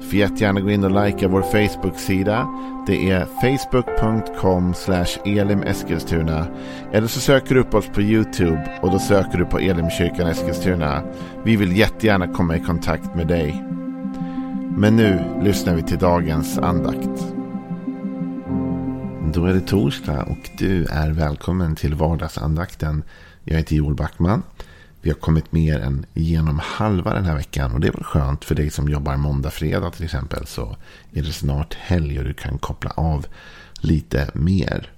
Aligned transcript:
Du 0.00 0.06
får 0.06 0.14
jättegärna 0.14 0.60
gå 0.60 0.70
in 0.70 0.84
och 0.84 1.04
likea 1.04 1.28
vår 1.28 1.42
Facebook-sida. 1.42 2.48
Det 2.86 3.10
är 3.10 3.26
facebook.com 3.40 4.74
elimeskilstuna. 5.24 6.46
Eller 6.92 7.06
så 7.06 7.20
söker 7.20 7.54
du 7.54 7.60
upp 7.60 7.74
oss 7.74 7.86
på 7.94 8.02
YouTube 8.02 8.78
och 8.82 8.90
då 8.90 8.98
söker 8.98 9.38
du 9.38 9.44
på 9.44 9.58
Elimkyrkan 9.58 10.26
Eskilstuna. 10.26 11.02
Vi 11.44 11.56
vill 11.56 11.76
jättegärna 11.76 12.28
komma 12.28 12.56
i 12.56 12.60
kontakt 12.60 13.14
med 13.14 13.26
dig. 13.26 13.64
Men 14.76 14.96
nu 14.96 15.24
lyssnar 15.42 15.74
vi 15.74 15.82
till 15.82 15.98
dagens 15.98 16.58
andakt. 16.58 17.34
Då 19.34 19.44
är 19.44 19.54
det 19.54 19.60
torsdag 19.60 20.22
och 20.22 20.50
du 20.58 20.84
är 20.84 21.10
välkommen 21.10 21.76
till 21.76 21.94
vardagsandakten. 21.94 23.02
Jag 23.44 23.56
heter 23.56 23.76
Joel 23.76 23.94
Backman. 23.94 24.42
Vi 25.02 25.10
har 25.10 25.16
kommit 25.16 25.52
mer 25.52 25.80
än 25.80 26.06
genom 26.14 26.58
halva 26.58 27.14
den 27.14 27.24
här 27.24 27.34
veckan. 27.34 27.72
Och 27.72 27.80
det 27.80 27.88
är 27.88 27.92
väl 27.92 28.04
skönt 28.04 28.44
för 28.44 28.54
dig 28.54 28.70
som 28.70 28.88
jobbar 28.88 29.16
måndag, 29.16 29.50
fredag 29.50 29.90
till 29.90 30.04
exempel. 30.04 30.46
Så 30.46 30.76
är 31.12 31.22
det 31.22 31.32
snart 31.32 31.74
helg 31.74 32.18
och 32.18 32.24
du 32.24 32.34
kan 32.34 32.58
koppla 32.58 32.90
av 32.90 33.26
lite 33.80 34.30
mer. 34.34 34.92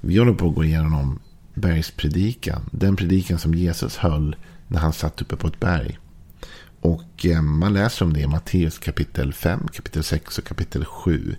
Vi 0.00 0.18
håller 0.18 0.32
på 0.32 0.48
att 0.48 0.54
gå 0.54 0.64
igenom 0.64 1.18
bergspredikan. 1.54 2.62
Den 2.70 2.96
predikan 2.96 3.38
som 3.38 3.54
Jesus 3.54 3.96
höll 3.96 4.36
när 4.66 4.78
han 4.78 4.92
satt 4.92 5.22
uppe 5.22 5.36
på 5.36 5.46
ett 5.46 5.60
berg. 5.60 5.98
Och 6.80 7.26
eh, 7.26 7.42
man 7.42 7.72
läser 7.72 8.04
om 8.04 8.12
det 8.12 8.20
i 8.20 8.26
Matteus 8.26 8.78
kapitel 8.78 9.32
5, 9.32 9.68
kapitel 9.72 10.04
6 10.04 10.38
och 10.38 10.44
kapitel 10.44 10.84
7. 10.84 11.36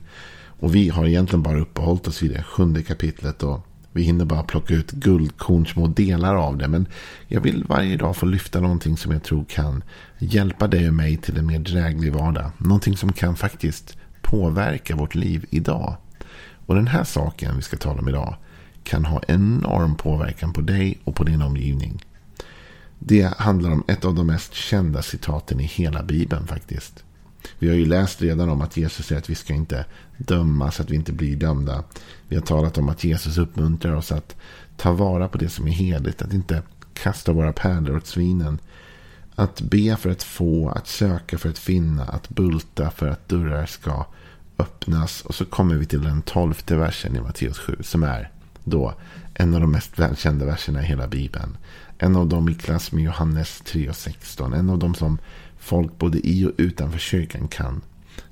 Och 0.59 0.75
vi 0.75 0.89
har 0.89 1.07
egentligen 1.07 1.43
bara 1.43 1.59
uppehållit 1.59 2.07
oss 2.07 2.23
vid 2.23 2.31
det 2.31 2.43
sjunde 2.43 2.83
kapitlet. 2.83 3.43
Och 3.43 3.67
vi 3.91 4.03
hinner 4.03 4.25
bara 4.25 4.43
plocka 4.43 4.73
ut 4.73 4.91
guldkorn, 4.91 5.65
små 5.65 5.87
delar 5.87 6.35
av 6.35 6.57
det. 6.57 6.67
Men 6.67 6.87
jag 7.27 7.41
vill 7.41 7.65
varje 7.69 7.97
dag 7.97 8.15
få 8.15 8.25
lyfta 8.25 8.59
någonting 8.59 8.97
som 8.97 9.11
jag 9.11 9.23
tror 9.23 9.45
kan 9.45 9.83
hjälpa 10.17 10.67
dig 10.67 10.87
och 10.87 10.93
mig 10.93 11.17
till 11.17 11.37
en 11.37 11.45
mer 11.45 11.59
dräglig 11.59 12.13
vardag. 12.13 12.51
Någonting 12.57 12.97
som 12.97 13.13
kan 13.13 13.35
faktiskt 13.35 13.97
påverka 14.21 14.95
vårt 14.95 15.15
liv 15.15 15.45
idag. 15.49 15.97
Och 16.65 16.75
den 16.75 16.87
här 16.87 17.03
saken 17.03 17.55
vi 17.55 17.61
ska 17.61 17.77
tala 17.77 18.01
om 18.01 18.09
idag 18.09 18.35
kan 18.83 19.05
ha 19.05 19.21
enorm 19.27 19.95
påverkan 19.95 20.53
på 20.53 20.61
dig 20.61 20.99
och 21.03 21.15
på 21.15 21.23
din 21.23 21.41
omgivning. 21.41 22.05
Det 22.99 23.37
handlar 23.37 23.71
om 23.71 23.83
ett 23.87 24.05
av 24.05 24.15
de 24.15 24.27
mest 24.27 24.53
kända 24.53 25.01
citaten 25.01 25.59
i 25.59 25.63
hela 25.63 26.03
Bibeln 26.03 26.47
faktiskt. 26.47 27.03
Vi 27.59 27.69
har 27.69 27.75
ju 27.75 27.85
läst 27.85 28.21
redan 28.21 28.49
om 28.49 28.61
att 28.61 28.77
Jesus 28.77 29.05
säger 29.05 29.21
att 29.21 29.29
vi 29.29 29.35
ska 29.35 29.53
inte 29.53 29.85
döma 30.17 30.71
så 30.71 30.81
att 30.81 30.89
vi 30.89 30.95
inte 30.95 31.13
blir 31.13 31.35
dömda. 31.35 31.83
Vi 32.27 32.35
har 32.35 32.43
talat 32.43 32.77
om 32.77 32.89
att 32.89 33.03
Jesus 33.03 33.37
uppmuntrar 33.37 33.93
oss 33.93 34.11
att 34.11 34.35
ta 34.77 34.91
vara 34.91 35.27
på 35.27 35.37
det 35.37 35.49
som 35.49 35.67
är 35.67 35.71
heligt. 35.71 36.21
Att 36.21 36.33
inte 36.33 36.61
kasta 36.93 37.33
våra 37.33 37.53
pärlor 37.53 37.97
åt 37.97 38.07
svinen. 38.07 38.59
Att 39.35 39.61
be 39.61 39.95
för 39.95 40.09
att 40.09 40.23
få, 40.23 40.69
att 40.69 40.87
söka 40.87 41.37
för 41.37 41.49
att 41.49 41.57
finna, 41.57 42.03
att 42.03 42.29
bulta 42.29 42.89
för 42.89 43.07
att 43.07 43.29
dörrar 43.29 43.65
ska 43.65 44.05
öppnas. 44.57 45.21
Och 45.21 45.35
så 45.35 45.45
kommer 45.45 45.75
vi 45.75 45.85
till 45.85 46.03
den 46.03 46.21
tolfte 46.21 46.75
versen 46.75 47.15
i 47.15 47.21
Matteus 47.21 47.57
7 47.57 47.77
som 47.81 48.03
är 48.03 48.31
då 48.63 48.93
en 49.33 49.53
av 49.53 49.61
de 49.61 49.71
mest 49.71 49.99
välkända 49.99 50.45
verserna 50.45 50.81
i 50.81 50.85
hela 50.85 51.07
Bibeln. 51.07 51.57
En 51.97 52.15
av 52.15 52.27
dem 52.27 52.49
i 52.49 52.55
klass 52.55 52.91
med 52.91 53.03
Johannes 53.03 53.61
3 53.65 53.89
och 53.89 53.95
16. 53.95 54.53
En 54.53 54.69
av 54.69 54.79
dem 54.79 54.95
som 54.95 55.17
folk 55.59 55.97
både 55.97 56.27
i 56.27 56.45
och 56.45 56.51
utanför 56.57 56.99
kyrkan 56.99 57.47
kan. 57.47 57.81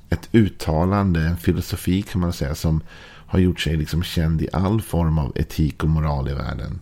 Ett 0.10 0.30
uttalande, 0.32 1.22
en 1.22 1.38
filosofi 1.38 2.02
kan 2.02 2.22
man 2.22 2.34
säga 2.34 2.56
som 2.56 2.82
har 3.28 3.40
gjort 3.40 3.60
sig 3.60 3.78
liksom 3.78 4.04
känd 4.04 4.42
i 4.42 4.48
all 4.54 4.82
form 4.82 5.18
av 5.18 5.34
etik 5.36 5.84
och 5.84 5.90
moral 5.90 6.30
i 6.30 6.34
världen. 6.34 6.80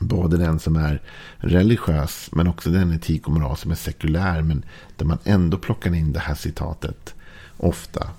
Både 0.00 0.36
den 0.36 0.58
som 0.58 0.76
är 0.76 1.02
religiös 1.36 2.28
men 2.32 2.46
också 2.46 2.70
den 2.70 2.92
etik 2.92 3.26
och 3.26 3.32
moral 3.32 3.56
som 3.56 3.70
är 3.70 3.74
sekulär 3.74 4.42
men 4.42 4.64
där 4.96 5.06
man 5.06 5.18
ändå 5.24 5.58
plockar 5.58 5.94
in 5.94 6.12
det 6.12 6.20
här 6.20 6.34
citatet 6.34 7.14
ofta. 7.56 8.10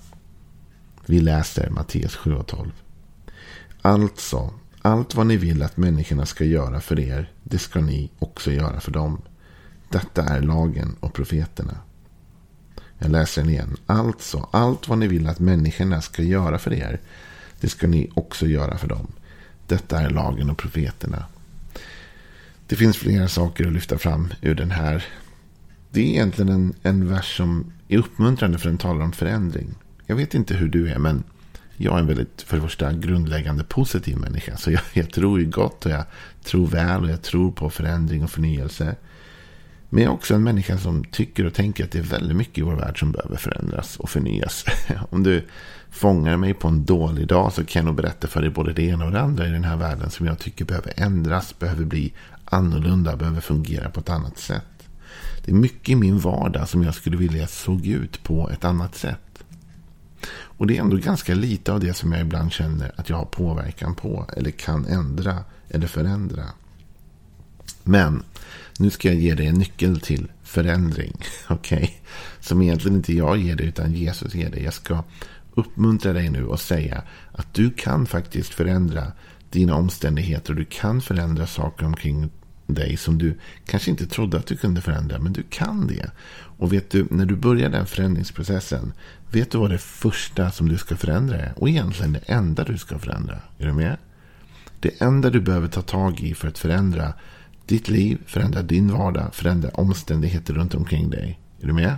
Vi 1.06 1.20
läser 1.20 1.70
Matteus 1.70 2.16
7 2.16 2.34
och 2.34 2.46
12. 2.46 2.70
Alltså, 3.82 4.54
allt 4.82 5.14
vad 5.14 5.26
ni 5.26 5.36
vill 5.36 5.62
att 5.62 5.76
människorna 5.76 6.26
ska 6.26 6.44
göra 6.44 6.80
för 6.80 7.00
er, 7.00 7.30
det 7.42 7.58
ska 7.58 7.80
ni 7.80 8.10
också 8.18 8.52
göra 8.52 8.80
för 8.80 8.90
dem. 8.90 9.22
Detta 9.96 10.22
är 10.22 10.40
lagen 10.40 10.96
och 11.00 11.14
profeterna. 11.14 11.76
Jag 12.98 13.10
läser 13.10 13.42
den 13.42 13.50
igen. 13.50 13.76
Alltså, 13.86 14.48
allt 14.50 14.88
vad 14.88 14.98
ni 14.98 15.06
vill 15.06 15.28
att 15.28 15.38
människorna 15.38 16.00
ska 16.00 16.22
göra 16.22 16.58
för 16.58 16.72
er, 16.72 17.00
det 17.60 17.68
ska 17.68 17.86
ni 17.86 18.10
också 18.14 18.46
göra 18.46 18.78
för 18.78 18.88
dem. 18.88 19.06
Detta 19.66 20.00
är 20.00 20.10
lagen 20.10 20.50
och 20.50 20.58
profeterna. 20.58 21.24
Det 22.66 22.76
finns 22.76 22.96
flera 22.96 23.28
saker 23.28 23.66
att 23.66 23.72
lyfta 23.72 23.98
fram 23.98 24.32
ur 24.40 24.54
den 24.54 24.70
här. 24.70 25.04
Det 25.90 26.00
är 26.00 26.04
egentligen 26.04 26.52
en, 26.52 26.74
en 26.82 27.08
vers 27.08 27.36
som 27.36 27.72
är 27.88 27.98
uppmuntrande 27.98 28.58
för 28.58 28.68
den 28.68 28.78
talar 28.78 29.04
om 29.04 29.12
förändring. 29.12 29.74
Jag 30.06 30.16
vet 30.16 30.34
inte 30.34 30.54
hur 30.54 30.68
du 30.68 30.88
är, 30.88 30.98
men 30.98 31.24
jag 31.76 31.94
är 31.94 31.98
en 31.98 32.06
väldigt, 32.06 32.42
för 32.42 32.56
det 32.56 32.62
första, 32.62 32.92
grundläggande 32.92 33.64
positiv 33.64 34.16
människa. 34.16 34.56
Så 34.56 34.70
jag, 34.70 34.82
jag 34.92 35.10
tror 35.10 35.40
ju 35.40 35.50
gott 35.50 35.86
och 35.86 35.92
jag 35.92 36.04
tror 36.44 36.66
väl 36.66 37.04
och 37.04 37.10
jag 37.10 37.22
tror 37.22 37.52
på 37.52 37.70
förändring 37.70 38.24
och 38.24 38.30
förnyelse. 38.30 38.96
Men 39.88 40.02
jag 40.02 40.10
är 40.10 40.14
också 40.14 40.34
en 40.34 40.42
människa 40.42 40.78
som 40.78 41.04
tycker 41.04 41.46
och 41.46 41.54
tänker 41.54 41.84
att 41.84 41.90
det 41.90 41.98
är 41.98 42.02
väldigt 42.02 42.36
mycket 42.36 42.58
i 42.58 42.62
vår 42.62 42.74
värld 42.74 42.98
som 42.98 43.12
behöver 43.12 43.36
förändras 43.36 43.96
och 43.96 44.10
förnyas. 44.10 44.64
Om 45.10 45.22
du 45.22 45.46
fångar 45.90 46.36
mig 46.36 46.54
på 46.54 46.68
en 46.68 46.84
dålig 46.84 47.26
dag 47.26 47.52
så 47.52 47.64
kan 47.64 47.80
jag 47.80 47.86
nog 47.86 47.94
berätta 47.94 48.28
för 48.28 48.40
dig 48.40 48.50
både 48.50 48.72
det 48.72 48.82
ena 48.82 49.04
och 49.04 49.12
det 49.12 49.20
andra 49.20 49.46
i 49.46 49.50
den 49.50 49.64
här 49.64 49.76
världen 49.76 50.10
som 50.10 50.26
jag 50.26 50.38
tycker 50.38 50.64
behöver 50.64 50.92
ändras, 50.96 51.58
behöver 51.58 51.84
bli 51.84 52.12
annorlunda, 52.44 53.16
behöver 53.16 53.40
fungera 53.40 53.90
på 53.90 54.00
ett 54.00 54.10
annat 54.10 54.38
sätt. 54.38 54.88
Det 55.44 55.50
är 55.50 55.56
mycket 55.56 55.88
i 55.88 55.96
min 55.96 56.18
vardag 56.18 56.68
som 56.68 56.82
jag 56.82 56.94
skulle 56.94 57.16
vilja 57.16 57.46
såg 57.46 57.86
ut 57.86 58.22
på 58.22 58.50
ett 58.50 58.64
annat 58.64 58.94
sätt. 58.94 59.44
Och 60.28 60.66
det 60.66 60.76
är 60.76 60.80
ändå 60.80 60.96
ganska 60.96 61.34
lite 61.34 61.72
av 61.72 61.80
det 61.80 61.94
som 61.94 62.12
jag 62.12 62.20
ibland 62.20 62.52
känner 62.52 62.92
att 62.96 63.08
jag 63.08 63.16
har 63.16 63.24
påverkan 63.24 63.94
på 63.94 64.26
eller 64.36 64.50
kan 64.50 64.86
ändra 64.86 65.44
eller 65.68 65.86
förändra. 65.86 66.44
Men 67.82 68.22
nu 68.78 68.90
ska 68.90 69.08
jag 69.08 69.16
ge 69.16 69.34
dig 69.34 69.46
en 69.46 69.54
nyckel 69.54 70.00
till 70.00 70.28
förändring. 70.42 71.16
Okej? 71.48 71.78
Okay? 71.78 71.90
Som 72.40 72.62
egentligen 72.62 72.96
inte 72.96 73.12
jag 73.12 73.38
ger 73.38 73.56
dig 73.56 73.66
utan 73.66 73.92
Jesus 73.92 74.34
ger 74.34 74.50
dig. 74.50 74.62
Jag 74.62 74.74
ska 74.74 75.04
uppmuntra 75.54 76.12
dig 76.12 76.30
nu 76.30 76.46
och 76.46 76.60
säga 76.60 77.02
att 77.32 77.54
du 77.54 77.70
kan 77.70 78.06
faktiskt 78.06 78.54
förändra 78.54 79.12
dina 79.50 79.74
omständigheter. 79.74 80.52
Och 80.52 80.56
du 80.56 80.64
kan 80.64 81.00
förändra 81.00 81.46
saker 81.46 81.86
omkring 81.86 82.30
dig 82.66 82.96
som 82.96 83.18
du 83.18 83.38
kanske 83.66 83.90
inte 83.90 84.06
trodde 84.06 84.36
att 84.36 84.46
du 84.46 84.56
kunde 84.56 84.80
förändra. 84.80 85.18
Men 85.18 85.32
du 85.32 85.42
kan 85.42 85.86
det. 85.86 86.10
Och 86.58 86.72
vet 86.72 86.90
du, 86.90 87.06
när 87.10 87.26
du 87.26 87.36
börjar 87.36 87.70
den 87.70 87.86
förändringsprocessen. 87.86 88.92
Vet 89.30 89.50
du 89.50 89.58
vad 89.58 89.70
det 89.70 89.78
första 89.78 90.50
som 90.50 90.68
du 90.68 90.78
ska 90.78 90.96
förändra 90.96 91.36
är? 91.36 91.52
Och 91.56 91.68
egentligen 91.68 92.12
det 92.12 92.32
enda 92.32 92.64
du 92.64 92.78
ska 92.78 92.98
förändra. 92.98 93.38
Är 93.58 93.66
du 93.66 93.72
med? 93.72 93.96
Det 94.80 95.00
enda 95.00 95.30
du 95.30 95.40
behöver 95.40 95.68
ta 95.68 95.82
tag 95.82 96.20
i 96.20 96.34
för 96.34 96.48
att 96.48 96.58
förändra 96.58 97.12
ditt 97.66 97.88
liv, 97.88 98.18
förändra 98.26 98.62
din 98.62 98.92
vardag, 98.92 99.34
förändra 99.34 99.68
omständigheter 99.68 100.54
runt 100.54 100.74
omkring 100.74 101.10
dig. 101.10 101.40
Är 101.60 101.66
du 101.66 101.72
med? 101.72 101.96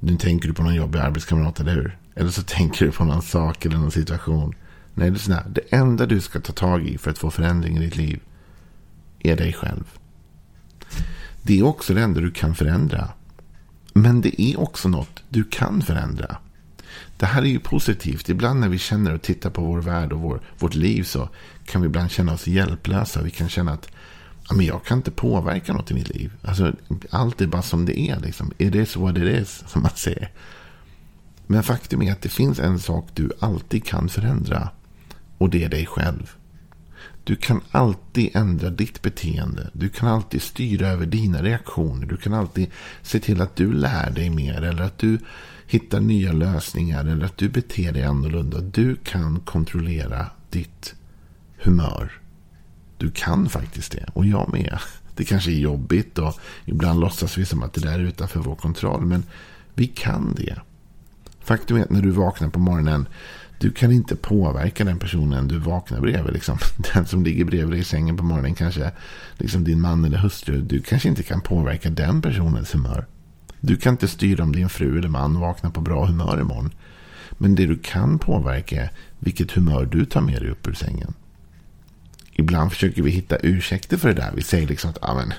Nu 0.00 0.16
tänker 0.16 0.48
du 0.48 0.54
på 0.54 0.62
någon 0.62 0.74
jobbig 0.74 0.98
arbetskamrat, 0.98 1.60
eller 1.60 1.74
hur? 1.74 1.98
Eller 2.14 2.30
så 2.30 2.42
tänker 2.42 2.86
du 2.86 2.92
på 2.92 3.04
någon 3.04 3.22
sak 3.22 3.66
eller 3.66 3.76
någon 3.76 3.90
situation. 3.90 4.54
Nej, 4.94 5.10
lyssna. 5.10 5.42
Det 5.48 5.60
enda 5.70 6.06
du 6.06 6.20
ska 6.20 6.40
ta 6.40 6.52
tag 6.52 6.86
i 6.86 6.98
för 6.98 7.10
att 7.10 7.18
få 7.18 7.30
förändring 7.30 7.76
i 7.76 7.80
ditt 7.80 7.96
liv 7.96 8.20
är 9.18 9.36
dig 9.36 9.52
själv. 9.52 9.84
Det 11.42 11.58
är 11.58 11.62
också 11.62 11.94
det 11.94 12.02
enda 12.02 12.20
du 12.20 12.30
kan 12.30 12.54
förändra. 12.54 13.08
Men 13.92 14.20
det 14.20 14.42
är 14.42 14.60
också 14.60 14.88
något 14.88 15.22
du 15.28 15.44
kan 15.44 15.82
förändra. 15.82 16.36
Det 17.22 17.26
här 17.26 17.42
är 17.42 17.46
ju 17.46 17.60
positivt. 17.60 18.28
Ibland 18.28 18.60
när 18.60 18.68
vi 18.68 18.78
känner 18.78 19.14
och 19.14 19.22
tittar 19.22 19.50
på 19.50 19.62
vår 19.62 19.80
värld 19.80 20.12
och 20.12 20.20
vår, 20.20 20.40
vårt 20.58 20.74
liv 20.74 21.02
så 21.02 21.28
kan 21.66 21.80
vi 21.80 21.86
ibland 21.86 22.10
känna 22.10 22.32
oss 22.32 22.46
hjälplösa. 22.46 23.22
Vi 23.22 23.30
kan 23.30 23.48
känna 23.48 23.72
att 23.72 23.88
men 24.50 24.66
jag 24.66 24.84
kan 24.84 24.98
inte 24.98 25.10
påverka 25.10 25.72
något 25.72 25.90
i 25.90 25.94
mitt 25.94 26.08
liv. 26.08 26.32
Alltså, 26.42 26.72
allt 27.10 27.40
är 27.40 27.46
bara 27.46 27.62
som 27.62 27.84
det 27.84 28.00
är. 28.00 28.20
Liksom. 28.20 28.52
It 28.58 28.74
is 28.74 28.96
what 28.96 29.18
it 29.18 29.22
is, 29.22 29.64
som 29.68 29.82
man 29.82 29.90
säger. 29.94 30.30
Men 31.46 31.62
faktum 31.62 32.02
är 32.02 32.12
att 32.12 32.22
det 32.22 32.28
finns 32.28 32.58
en 32.58 32.78
sak 32.78 33.08
du 33.14 33.30
alltid 33.40 33.84
kan 33.84 34.08
förändra. 34.08 34.68
Och 35.38 35.50
det 35.50 35.64
är 35.64 35.68
dig 35.68 35.86
själv. 35.86 36.30
Du 37.24 37.36
kan 37.36 37.60
alltid 37.70 38.30
ändra 38.36 38.70
ditt 38.70 39.02
beteende. 39.02 39.70
Du 39.72 39.88
kan 39.88 40.08
alltid 40.08 40.42
styra 40.42 40.88
över 40.88 41.06
dina 41.06 41.42
reaktioner. 41.42 42.06
Du 42.06 42.16
kan 42.16 42.34
alltid 42.34 42.70
se 43.02 43.20
till 43.20 43.40
att 43.40 43.56
du 43.56 43.72
lär 43.72 44.10
dig 44.10 44.30
mer. 44.30 44.62
Eller 44.62 44.82
att 44.82 44.98
du 44.98 45.18
hittar 45.72 46.00
nya 46.00 46.32
lösningar. 46.32 47.04
Eller 47.04 47.26
att 47.26 47.36
du 47.36 47.48
beter 47.48 47.92
dig 47.92 48.04
annorlunda. 48.04 48.60
Du 48.60 48.96
kan 48.96 49.40
kontrollera 49.40 50.26
ditt 50.50 50.94
humör. 51.56 52.12
Du 52.96 53.10
kan 53.10 53.48
faktiskt 53.48 53.92
det. 53.92 54.06
Och 54.12 54.26
jag 54.26 54.52
med. 54.52 54.78
Det 55.16 55.24
kanske 55.24 55.50
är 55.50 55.58
jobbigt 55.58 56.18
och 56.18 56.34
ibland 56.64 57.00
låtsas 57.00 57.38
vi 57.38 57.44
som 57.44 57.62
att 57.62 57.72
det 57.72 57.80
där 57.80 57.92
är 57.98 58.02
utanför 58.02 58.40
vår 58.40 58.54
kontroll. 58.54 59.06
Men 59.06 59.24
vi 59.74 59.86
kan 59.86 60.34
det. 60.34 60.56
Faktum 61.40 61.76
är 61.76 61.82
att 61.82 61.90
när 61.90 62.02
du 62.02 62.10
vaknar 62.10 62.48
på 62.48 62.58
morgonen. 62.58 63.08
Du 63.58 63.70
kan 63.70 63.92
inte 63.92 64.16
påverka 64.16 64.84
den 64.84 64.98
personen 64.98 65.48
du 65.48 65.58
vaknar 65.58 66.00
bredvid. 66.00 66.32
Liksom. 66.32 66.58
Den 66.94 67.06
som 67.06 67.24
ligger 67.24 67.44
bredvid 67.44 67.70
dig 67.70 67.80
i 67.80 67.84
sängen 67.84 68.16
på 68.16 68.24
morgonen. 68.24 68.54
Kanske 68.54 68.90
liksom 69.38 69.64
din 69.64 69.80
man 69.80 70.04
eller 70.04 70.18
hustru. 70.18 70.60
Du 70.60 70.82
kanske 70.82 71.08
inte 71.08 71.22
kan 71.22 71.40
påverka 71.40 71.90
den 71.90 72.22
personens 72.22 72.74
humör. 72.74 73.06
Du 73.64 73.76
kan 73.76 73.94
inte 73.94 74.08
styra 74.08 74.42
om 74.44 74.52
din 74.52 74.68
fru 74.68 74.98
eller 74.98 75.08
man 75.08 75.40
vaknar 75.40 75.70
på 75.70 75.80
bra 75.80 76.06
humör 76.06 76.40
imorgon. 76.40 76.70
Men 77.30 77.54
det 77.54 77.66
du 77.66 77.78
kan 77.78 78.18
påverka 78.18 78.82
är 78.82 78.90
vilket 79.18 79.52
humör 79.52 79.86
du 79.86 80.04
tar 80.04 80.20
med 80.20 80.42
dig 80.42 80.50
upp 80.50 80.68
ur 80.68 80.72
sängen. 80.72 81.14
Ibland 82.32 82.72
försöker 82.72 83.02
vi 83.02 83.10
hitta 83.10 83.36
ursäkter 83.36 83.96
för 83.96 84.08
det 84.08 84.14
där. 84.14 84.32
Vi 84.34 84.42
säger 84.42 84.68
liksom 84.68 84.90
att 84.90 85.04
Amen, 85.04 85.32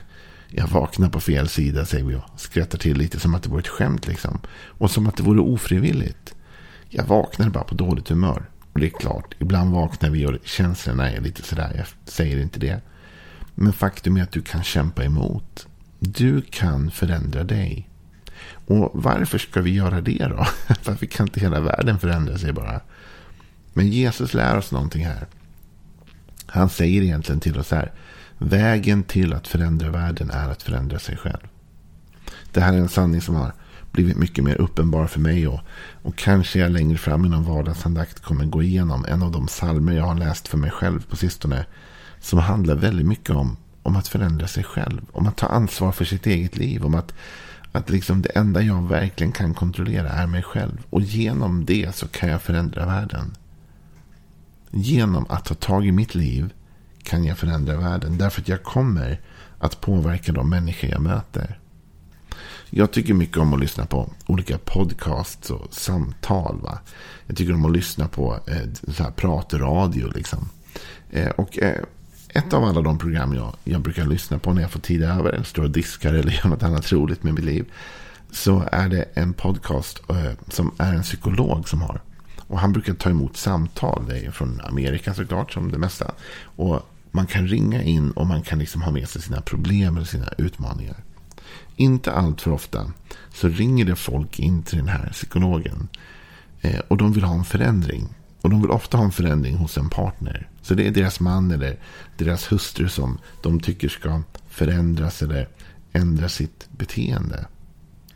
jag 0.49 0.67
vaknar 0.67 1.09
på 1.09 1.19
fel 1.19 1.49
sida, 1.49 1.85
säger 1.85 2.05
vi 2.05 2.15
och 2.15 2.23
skrattar 2.35 2.77
till 2.77 2.97
lite 2.97 3.19
som 3.19 3.35
att 3.35 3.43
det 3.43 3.49
vore 3.49 3.59
ett 3.59 3.67
skämt. 3.67 4.07
Liksom. 4.07 4.39
Och 4.53 4.91
som 4.91 5.07
att 5.07 5.17
det 5.17 5.23
vore 5.23 5.39
ofrivilligt. 5.39 6.35
Jag 6.89 7.05
vaknar 7.05 7.49
bara 7.49 7.63
på 7.63 7.75
dåligt 7.75 8.09
humör. 8.09 8.49
Och 8.73 8.79
det 8.79 8.85
är 8.85 8.99
klart, 8.99 9.35
ibland 9.39 9.71
vaknar 9.71 10.09
vi 10.09 10.25
och 10.25 10.35
känslorna 10.43 11.11
är 11.11 11.21
lite 11.21 11.43
sådär. 11.43 11.73
Jag 11.77 11.85
säger 12.05 12.41
inte 12.41 12.59
det. 12.59 12.81
Men 13.55 13.73
faktum 13.73 14.17
är 14.17 14.23
att 14.23 14.31
du 14.31 14.41
kan 14.41 14.63
kämpa 14.63 15.03
emot. 15.03 15.67
Du 15.99 16.41
kan 16.41 16.91
förändra 16.91 17.43
dig. 17.43 17.89
Och 18.67 18.91
varför 18.93 19.37
ska 19.37 19.61
vi 19.61 19.73
göra 19.73 20.01
det 20.01 20.27
då? 20.29 20.47
Varför 20.85 21.05
kan 21.05 21.27
inte 21.27 21.39
hela 21.39 21.59
världen 21.59 21.99
förändra 21.99 22.37
sig 22.37 22.53
bara? 22.53 22.81
Men 23.73 23.87
Jesus 23.87 24.33
lär 24.33 24.57
oss 24.57 24.71
någonting 24.71 25.05
här. 25.05 25.27
Han 26.45 26.69
säger 26.69 27.01
egentligen 27.01 27.39
till 27.39 27.59
oss 27.59 27.71
här. 27.71 27.91
Vägen 28.37 29.03
till 29.03 29.33
att 29.33 29.47
förändra 29.47 29.89
världen 29.89 30.31
är 30.31 30.49
att 30.49 30.63
förändra 30.63 30.99
sig 30.99 31.17
själv. 31.17 31.47
Det 32.51 32.61
här 32.61 32.73
är 32.73 32.77
en 32.77 32.89
sanning 32.89 33.21
som 33.21 33.35
har 33.35 33.53
blivit 33.91 34.17
mycket 34.17 34.43
mer 34.43 34.61
uppenbar 34.61 35.07
för 35.07 35.19
mig. 35.19 35.47
Och, 35.47 35.59
och 36.01 36.15
kanske 36.15 36.59
jag 36.59 36.71
längre 36.71 36.97
fram 36.97 37.25
i 37.25 37.29
någon 37.29 37.43
vardagsandakt 37.43 38.19
kommer 38.19 38.45
gå 38.45 38.63
igenom 38.63 39.05
en 39.05 39.23
av 39.23 39.31
de 39.31 39.47
salmer 39.47 39.93
jag 39.93 40.03
har 40.03 40.15
läst 40.15 40.47
för 40.47 40.57
mig 40.57 40.71
själv 40.71 41.05
på 41.05 41.15
sistone. 41.15 41.65
Som 42.19 42.39
handlar 42.39 42.75
väldigt 42.75 43.07
mycket 43.07 43.35
om, 43.35 43.57
om 43.83 43.95
att 43.95 44.07
förändra 44.07 44.47
sig 44.47 44.63
själv. 44.63 45.01
Om 45.11 45.27
att 45.27 45.37
ta 45.37 45.47
ansvar 45.47 45.91
för 45.91 46.05
sitt 46.05 46.25
eget 46.25 46.57
liv. 46.57 46.85
Om 46.85 46.95
att, 46.95 47.13
att 47.73 47.89
liksom 47.89 48.21
det 48.21 48.29
enda 48.29 48.61
jag 48.61 48.87
verkligen 48.87 49.31
kan 49.31 49.53
kontrollera 49.53 50.09
är 50.09 50.27
mig 50.27 50.43
själv. 50.43 50.85
Och 50.89 51.01
genom 51.01 51.65
det 51.65 51.95
så 51.95 52.07
kan 52.07 52.29
jag 52.29 52.41
förändra 52.41 52.85
världen. 52.85 53.35
Genom 54.71 55.25
att 55.29 55.45
ta 55.45 55.53
tag 55.53 55.87
i 55.87 55.91
mitt 55.91 56.15
liv 56.15 56.53
kan 57.03 57.23
jag 57.23 57.37
förändra 57.37 57.77
världen. 57.77 58.17
Därför 58.17 58.41
att 58.41 58.47
jag 58.47 58.63
kommer 58.63 59.19
att 59.59 59.81
påverka 59.81 60.31
de 60.31 60.49
människor 60.49 60.89
jag 60.89 61.01
möter. 61.01 61.59
Jag 62.69 62.91
tycker 62.91 63.13
mycket 63.13 63.37
om 63.37 63.53
att 63.53 63.59
lyssna 63.59 63.85
på 63.85 64.09
olika 64.25 64.57
podcasts 64.57 65.49
och 65.49 65.73
samtal. 65.73 66.59
Va? 66.61 66.79
Jag 67.27 67.37
tycker 67.37 67.53
om 67.53 67.65
att 67.65 67.71
lyssna 67.71 68.07
på 68.07 68.39
eh, 68.47 68.93
så 68.93 69.03
här 69.03 69.11
pratradio. 69.11 70.11
Liksom. 70.15 70.49
Eh, 71.09 71.29
och 71.29 71.59
eh, 71.59 71.83
ett 72.33 72.53
av 72.53 72.63
alla 72.63 72.81
de 72.81 72.97
program 72.97 73.33
jag, 73.33 73.55
jag 73.63 73.81
brukar 73.81 74.05
lyssna 74.05 74.39
på 74.39 74.53
när 74.53 74.61
jag 74.61 74.71
får 74.71 74.79
tid 74.79 75.03
över. 75.03 75.33
Eller 75.33 75.43
står 75.43 75.63
och 75.63 75.71
diskar 75.71 76.13
eller 76.13 76.31
gör 76.31 76.49
något 76.49 76.63
annat 76.63 76.91
roligt 76.91 77.23
med 77.23 77.33
mitt 77.33 77.45
liv. 77.45 77.65
Så 78.31 78.63
är 78.71 78.89
det 78.89 79.05
en 79.13 79.33
podcast 79.33 80.01
eh, 80.09 80.31
som 80.47 80.71
är 80.77 80.93
en 80.93 81.03
psykolog 81.03 81.69
som 81.69 81.81
har. 81.81 82.01
Och 82.47 82.59
han 82.59 82.73
brukar 82.73 82.93
ta 82.93 83.09
emot 83.09 83.37
samtal. 83.37 84.05
Det 84.07 84.19
är 84.19 84.31
från 84.31 84.61
Amerika 84.61 85.13
såklart 85.13 85.51
som 85.51 85.71
det 85.71 85.77
mesta. 85.77 86.11
Och 86.55 86.89
man 87.11 87.25
kan 87.25 87.47
ringa 87.47 87.83
in 87.83 88.11
och 88.11 88.27
man 88.27 88.41
kan 88.41 88.59
liksom 88.59 88.81
ha 88.81 88.91
med 88.91 89.09
sig 89.09 89.21
sina 89.21 89.41
problem 89.41 89.95
eller 89.95 90.05
sina 90.05 90.29
utmaningar. 90.37 90.95
Inte 91.75 92.11
allt 92.11 92.41
för 92.41 92.51
ofta 92.51 92.91
så 93.33 93.47
ringer 93.47 93.85
det 93.85 93.95
folk 93.95 94.39
in 94.39 94.63
till 94.63 94.77
den 94.77 94.87
här 94.87 95.09
psykologen. 95.11 95.87
Eh, 96.61 96.79
och 96.87 96.97
de 96.97 97.13
vill 97.13 97.23
ha 97.23 97.35
en 97.35 97.43
förändring. 97.43 98.09
Och 98.43 98.49
de 98.49 98.61
vill 98.61 98.71
ofta 98.71 98.97
ha 98.97 99.05
en 99.05 99.11
förändring 99.11 99.55
hos 99.55 99.77
en 99.77 99.89
partner. 99.89 100.49
Så 100.61 100.73
det 100.73 100.87
är 100.87 100.91
deras 100.91 101.19
man 101.19 101.51
eller 101.51 101.79
deras 102.17 102.51
hustru 102.51 102.89
som 102.89 103.17
de 103.43 103.59
tycker 103.59 103.89
ska 103.89 104.21
förändras 104.47 105.21
eller 105.21 105.47
ändra 105.93 106.29
sitt 106.29 106.67
beteende. 106.71 107.45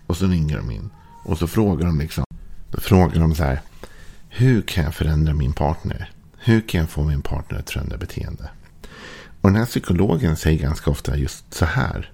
Och 0.08 0.18
så 0.18 0.28
ringer 0.28 0.58
de 0.58 0.72
in. 0.72 0.90
Och 1.26 1.38
så 1.38 1.48
frågar 1.48 1.86
de 1.86 2.00
liksom. 2.00 2.24
Då 2.72 2.80
frågar 2.80 3.20
de 3.20 3.36
så 3.36 3.44
här. 3.44 3.62
Hur 4.30 4.62
kan 4.62 4.84
jag 4.84 4.96
förändra 4.96 5.34
min 5.34 5.54
partner? 5.54 6.12
Hur 6.38 6.62
kan 6.62 6.80
jag 6.80 6.90
få 6.90 7.04
min 7.04 7.22
partner 7.22 7.60
att 7.60 7.70
förändra 7.70 7.98
beteende? 7.98 8.50
Och 9.42 9.50
den 9.50 9.56
här 9.56 9.66
psykologen 9.66 10.36
säger 10.36 10.60
ganska 10.60 10.92
ofta 10.92 11.18
just 11.18 11.54
så 11.54 11.66
här. 11.66 12.12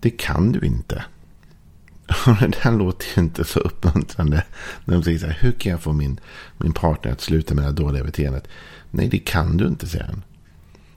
Det 0.00 0.10
kan 0.10 0.52
du 0.52 0.66
inte. 0.66 1.04
Det 2.40 2.58
här 2.60 2.72
låter 2.72 3.06
ju 3.16 3.22
inte 3.22 3.44
så 3.44 3.60
uppmuntrande. 3.60 4.44
När 4.84 4.94
de 4.94 5.02
säger 5.02 5.18
så 5.18 5.26
här. 5.26 5.38
Hur 5.40 5.52
kan 5.52 5.72
jag 5.72 5.80
få 5.80 5.92
min, 5.92 6.20
min 6.58 6.72
partner 6.72 7.12
att 7.12 7.20
sluta 7.20 7.54
med 7.54 7.64
det 7.64 7.68
här 7.68 7.76
dåliga 7.76 8.04
beteendet? 8.04 8.48
Nej, 8.90 9.08
det 9.08 9.18
kan 9.18 9.56
du 9.56 9.66
inte, 9.66 9.86
säger 9.86 10.04
han. 10.04 10.22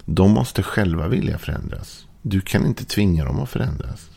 De 0.06 0.32
måste 0.32 0.64
själva 0.64 1.08
vilja 1.08 1.38
förändras. 1.38 2.06
Du 2.22 2.42
kan 2.42 2.66
inte 2.66 2.86
tvinga 2.86 3.26
dem 3.26 3.40
att 3.40 3.50
förändras. 3.50 4.10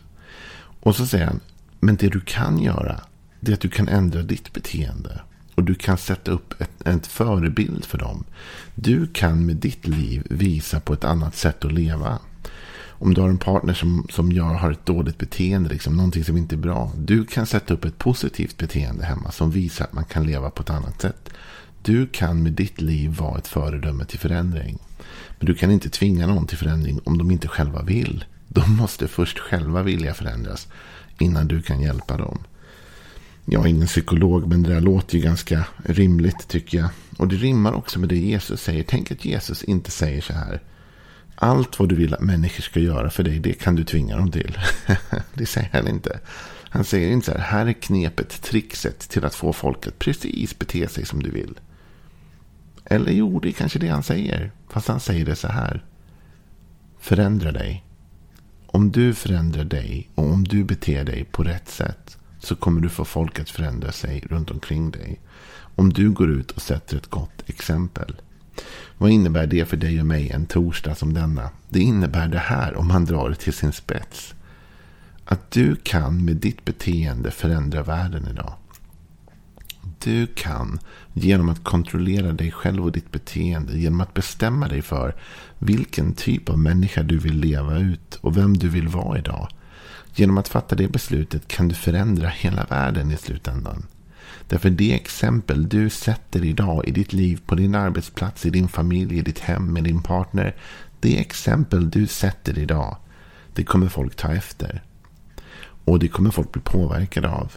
Och 0.81 0.97
så 0.97 1.07
säger 1.07 1.27
han. 1.27 1.41
Men 1.81 1.97
det 1.97 2.09
du 2.09 2.21
kan 2.21 2.63
göra. 2.63 3.01
Det 3.41 3.53
är 3.53 3.55
att 3.55 3.61
du 3.61 3.69
kan 3.69 3.89
ändra 3.89 4.23
ditt 4.23 4.53
beteende. 4.53 5.21
Och 5.55 5.65
du 5.65 5.75
kan 5.75 5.99
sätta 5.99 6.31
upp 6.31 6.61
ett, 6.61 6.87
ett 6.87 7.07
förebild 7.07 7.85
för 7.85 7.99
dem. 7.99 8.25
Du 8.75 9.07
kan 9.07 9.47
med 9.47 9.57
ditt 9.57 9.87
liv 9.87 10.27
visa 10.31 10.81
på 10.81 10.93
ett 10.93 11.05
annat 11.05 11.37
sätt 11.37 11.65
att 11.65 11.73
leva. 11.73 12.19
Om 12.99 13.15
du 13.15 13.21
har 13.21 13.29
en 13.29 13.39
partner 13.39 13.75
som, 13.75 14.07
som 14.11 14.33
gör, 14.33 14.55
har 14.55 14.73
ett 14.73 14.87
dåligt 14.87 15.19
beteende, 15.19 15.69
liksom, 15.69 15.97
någonting 15.97 16.25
som 16.25 16.37
inte 16.37 16.55
är 16.55 16.59
bra. 16.59 16.93
Du 16.99 17.25
kan 17.25 17.47
sätta 17.47 17.75
upp 17.75 17.85
ett 17.85 17.99
positivt 17.99 18.57
beteende 18.57 19.05
hemma 19.05 19.31
som 19.31 19.51
visar 19.51 19.85
att 19.85 19.93
man 19.93 20.05
kan 20.05 20.27
leva 20.27 20.51
på 20.51 20.63
ett 20.63 20.71
annat 20.71 21.01
sätt. 21.01 21.31
Du 21.83 22.07
kan 22.07 22.43
med 22.43 22.53
ditt 22.53 22.81
liv 22.81 23.11
vara 23.11 23.39
ett 23.39 23.49
föredöme 23.49 24.05
till 24.05 24.19
förändring. 24.19 24.79
Men 25.39 25.47
du 25.47 25.55
kan 25.55 25.71
inte 25.71 25.91
tvinga 25.91 26.27
någon 26.27 26.47
till 26.47 26.59
förändring 26.59 27.01
om 27.05 27.19
de 27.19 27.31
inte 27.31 27.49
själva 27.49 27.83
vill. 27.83 28.25
De 28.49 28.77
måste 28.77 29.09
först 29.09 29.39
själva 29.39 29.83
vilja 29.83 30.15
förändras 30.15 30.69
innan 31.19 31.49
du 31.49 31.63
kan 31.63 31.81
hjälpa 31.81 32.17
dem. 32.17 32.39
Jag 33.45 33.65
är 33.65 33.69
ingen 33.69 33.87
psykolog, 33.87 34.47
men 34.47 34.63
det 34.63 34.75
där 34.75 34.81
låter 34.81 35.17
ju 35.17 35.25
ganska 35.25 35.65
rimligt 35.85 36.49
tycker 36.49 36.79
jag. 36.79 36.89
Och 37.19 37.29
det 37.29 37.37
rimmar 37.37 37.73
också 37.73 37.99
med 37.99 38.09
det 38.09 38.17
Jesus 38.17 38.61
säger. 38.61 38.83
Tänk 38.89 39.13
att 39.13 39.25
Jesus 39.25 39.65
inte 39.65 39.91
säger 39.91 40.21
så 40.21 40.33
här. 40.33 40.63
Allt 41.41 41.79
vad 41.79 41.89
du 41.89 41.95
vill 41.95 42.15
att 42.15 42.21
människor 42.21 42.63
ska 42.63 42.81
göra 42.81 43.11
för 43.11 43.23
dig, 43.23 43.39
det 43.39 43.53
kan 43.53 43.77
du 43.77 43.85
tvinga 43.85 44.17
dem 44.17 44.31
till. 44.31 44.59
det 45.35 45.47
säger 45.47 45.69
han 45.73 45.89
inte. 45.89 46.21
Han 46.71 46.85
säger 46.85 47.11
inte 47.11 47.27
så 47.27 47.33
här, 47.33 47.39
här 47.39 47.67
är 47.67 47.73
knepet, 47.73 48.43
trixet 48.43 48.99
till 48.99 49.25
att 49.25 49.35
få 49.35 49.53
folk 49.53 49.87
att 49.87 49.99
precis 49.99 50.59
bete 50.59 50.89
sig 50.89 51.07
som 51.07 51.23
du 51.23 51.31
vill. 51.31 51.61
Eller 52.85 53.13
jo, 53.13 53.41
det 53.41 53.49
är 53.49 53.53
kanske 53.53 53.79
det 53.79 53.89
han 53.89 54.03
säger. 54.03 54.53
Fast 54.69 54.89
han 54.89 55.01
säger 55.01 55.25
det 55.25 55.37
så 55.37 55.49
här. 55.49 55.85
Förändra 56.99 57.53
dig. 57.53 57.85
Om 58.67 58.93
du 58.93 59.15
förändrar 59.15 59.65
dig 59.65 60.11
och 60.15 60.31
om 60.31 60.45
du 60.45 60.65
beter 60.65 61.05
dig 61.05 61.25
på 61.25 61.43
rätt 61.43 61.69
sätt 61.69 62.19
så 62.39 62.57
kommer 62.57 62.81
du 62.81 62.89
få 62.89 63.05
folk 63.05 63.39
att 63.39 63.51
förändra 63.51 63.93
sig 63.93 64.25
runt 64.31 64.51
omkring 64.51 64.91
dig. 64.91 65.21
Om 65.75 65.93
du 65.93 66.11
går 66.11 66.31
ut 66.31 66.51
och 66.51 66.63
sätter 66.63 66.97
ett 66.97 67.11
gott 67.11 67.43
exempel. 67.47 68.17
Vad 68.99 69.11
innebär 69.11 69.47
det 69.47 69.69
för 69.69 69.77
dig 69.77 70.01
och 70.01 70.07
mig 70.07 70.31
en 70.31 70.47
torsdag 70.47 70.95
som 70.95 71.15
denna? 71.15 71.51
Det 71.69 71.81
innebär 71.81 72.29
det 72.29 72.39
här 72.39 72.77
om 72.77 72.89
man 72.89 73.05
drar 73.05 73.29
det 73.29 73.37
till 73.37 73.53
sin 73.53 73.73
spets. 73.73 74.35
Att 75.25 75.51
du 75.51 75.77
kan 75.77 76.25
med 76.25 76.37
ditt 76.37 76.65
beteende 76.65 77.31
förändra 77.31 77.83
världen 77.83 78.29
idag. 78.31 78.53
Du 79.99 80.27
kan 80.27 80.79
genom 81.13 81.49
att 81.49 81.65
kontrollera 81.65 82.33
dig 82.33 82.51
själv 82.51 82.85
och 82.85 82.93
ditt 82.93 83.13
beteende. 83.13 83.79
Genom 83.79 84.01
att 84.01 84.15
bestämma 84.15 84.69
dig 84.69 84.83
för 84.83 85.15
vilken 85.59 86.15
typ 86.15 86.49
av 86.49 86.59
människa 86.59 87.03
du 87.03 87.19
vill 87.19 87.41
leva 87.41 87.79
ut 87.79 88.15
och 88.21 88.37
vem 88.37 88.57
du 88.57 88.69
vill 88.69 88.89
vara 88.89 89.19
idag. 89.19 89.49
Genom 90.15 90.39
att 90.39 90.49
fatta 90.49 90.77
det 90.77 90.89
beslutet 90.89 91.49
kan 91.49 91.69
du 91.69 91.75
förändra 91.75 92.29
hela 92.29 92.65
världen 92.65 93.11
i 93.11 93.17
slutändan. 93.17 93.87
Därför 94.49 94.71
det 94.71 94.95
exempel 94.95 95.69
du 95.69 95.91
sätter 95.91 96.45
idag 96.45 96.89
i 96.89 96.91
ditt 96.91 97.13
liv, 97.13 97.41
på 97.47 97.55
din 97.55 97.75
arbetsplats, 97.75 98.47
i 98.47 98.51
din 98.51 98.69
familj, 98.69 99.19
i 99.19 99.21
ditt 99.21 99.39
hem, 99.39 99.73
med 99.73 99.85
din 99.85 100.03
partner. 100.03 100.57
Det 101.01 101.19
exempel 101.19 101.91
du 101.91 102.07
sätter 102.07 102.59
idag, 102.59 102.97
det 103.55 103.65
kommer 103.65 103.89
folk 103.89 104.17
ta 104.17 104.33
efter. 104.33 104.83
Och 105.85 105.99
det 105.99 106.09
kommer 106.09 106.31
folk 106.31 106.53
bli 106.53 106.63
påverkade 106.63 107.29
av. 107.29 107.53